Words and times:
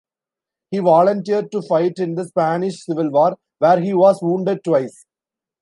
He 0.71 0.79
volunteered 0.79 1.51
to 1.51 1.61
fight 1.61 1.99
in 1.99 2.15
the 2.15 2.25
Spanish 2.25 2.85
Civil 2.85 3.11
War, 3.11 3.37
where 3.59 3.79
he 3.79 3.93
was 3.93 4.19
wounded 4.19 4.63
twice. 4.63 5.05